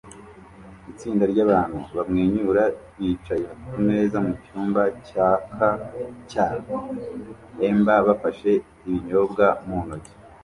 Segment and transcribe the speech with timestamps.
[0.91, 2.63] Itsinda ryabantu bamwenyura
[2.97, 5.67] bicaye kumeza mucyumba cyaka
[6.29, 6.45] cya
[7.67, 8.51] amber bafashe
[8.87, 10.13] ibinyobwa mu ntoki